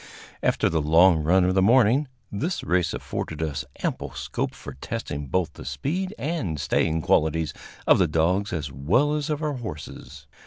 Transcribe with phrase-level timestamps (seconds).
[0.41, 5.27] After the long run of the morning, this race afforded us ample scope for testing
[5.27, 7.53] both the speed and staying qualities
[7.85, 10.25] of the dogs as well as of our horses.